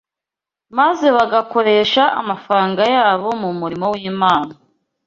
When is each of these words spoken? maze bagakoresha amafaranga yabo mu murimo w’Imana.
maze 0.77 1.07
bagakoresha 1.15 2.03
amafaranga 2.21 2.81
yabo 2.95 3.29
mu 3.41 3.49
murimo 3.59 3.85
w’Imana. 3.93 4.53